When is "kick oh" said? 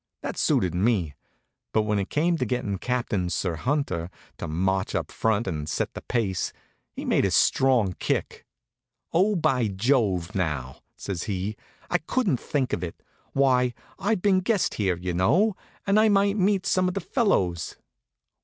7.99-9.35